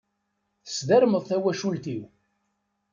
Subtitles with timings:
[0.65, 2.03] Tesdermeḍ tawacult-iw.